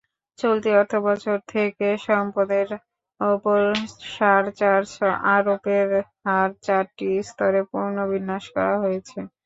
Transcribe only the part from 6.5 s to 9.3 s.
চারটি স্তরে পুনর্বিন্যাস করা হয়েছে।